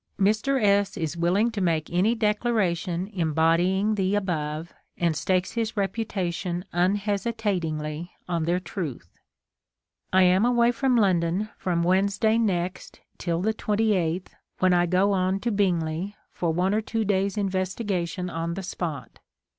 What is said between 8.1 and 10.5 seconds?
on their truth. I am